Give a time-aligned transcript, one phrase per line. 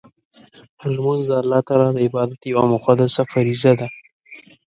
[0.93, 3.87] لمونځ د الله تعالی د عبادت یوه مقدسه فریضه ده.